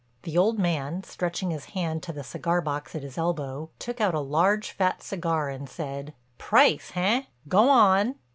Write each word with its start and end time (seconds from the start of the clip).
The 0.23 0.35
old 0.35 0.57
man, 0.57 1.03
stretching 1.03 1.51
his 1.51 1.65
hand 1.77 2.01
to 2.01 2.11
the 2.11 2.23
cigar 2.23 2.59
box 2.59 2.95
at 2.95 3.03
his 3.03 3.19
elbow, 3.19 3.69
took 3.77 4.01
out 4.01 4.15
a 4.15 4.19
large 4.19 4.71
fat 4.71 5.03
cigar 5.03 5.49
and 5.49 5.69
said: 5.69 6.15
"Price, 6.39 6.91
eh?—Go 6.95 7.69
on." 7.69 8.15